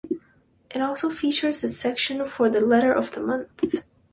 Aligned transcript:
It 0.71 0.81
also 0.81 1.11
features 1.11 1.63
a 1.63 1.69
section 1.69 2.25
for 2.25 2.49
the 2.49 2.59
"Letter 2.59 2.91
of 2.91 3.11
the 3.11 3.21
Month". 3.21 3.83